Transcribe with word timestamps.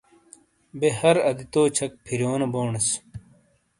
بے 0.79 0.89
ہر 0.99 1.15
اَدِتو 1.29 1.61
چھَک 1.75 1.91
فِرِیونو 2.05 2.47
بونیس۔ 2.53 2.87